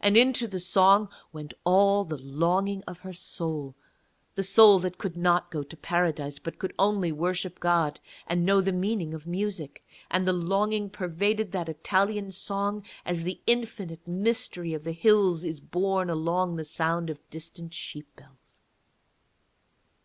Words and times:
And 0.00 0.16
into 0.16 0.48
the 0.48 0.58
song 0.58 1.08
went 1.32 1.54
all 1.62 2.02
the 2.04 2.20
longing 2.20 2.82
of 2.88 2.98
her 2.98 3.12
soul, 3.12 3.76
the 4.34 4.42
soul 4.42 4.80
that 4.80 4.98
could 4.98 5.16
not 5.16 5.52
go 5.52 5.62
to 5.62 5.76
Paradise, 5.76 6.40
but 6.40 6.58
could 6.58 6.74
only 6.76 7.12
worship 7.12 7.60
God 7.60 8.00
and 8.26 8.44
know 8.44 8.60
the 8.60 8.72
meaning 8.72 9.14
of 9.14 9.28
music, 9.28 9.86
and 10.10 10.26
the 10.26 10.32
longing 10.32 10.90
pervaded 10.90 11.52
that 11.52 11.68
Italian 11.68 12.32
song 12.32 12.82
as 13.06 13.22
the 13.22 13.40
infinite 13.46 14.08
mystery 14.08 14.74
of 14.74 14.82
the 14.82 14.90
hills 14.90 15.44
is 15.44 15.60
borne 15.60 16.10
along 16.10 16.56
the 16.56 16.64
sound 16.64 17.08
of 17.08 17.20
distant 17.30 17.72
sheep 17.72 18.08
bells. 18.16 18.60